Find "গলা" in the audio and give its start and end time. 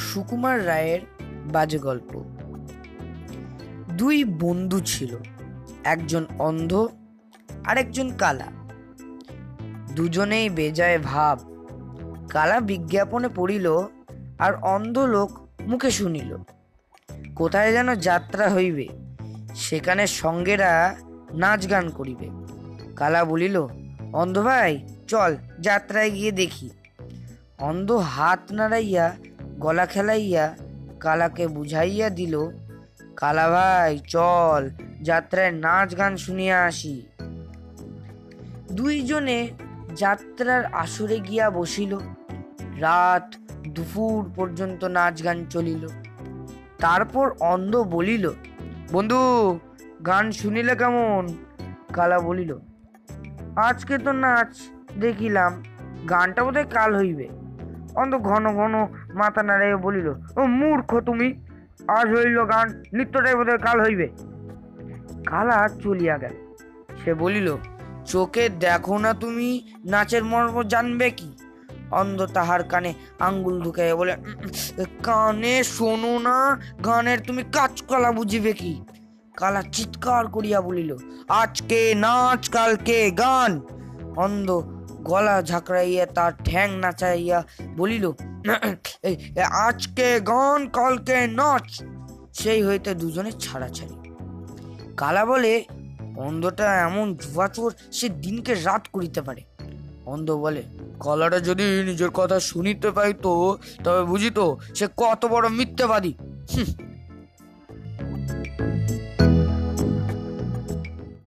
29.60-29.86, 85.02-85.42